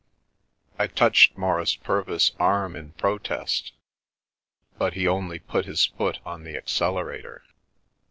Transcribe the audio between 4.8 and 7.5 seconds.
he only put his foot on the accelerator.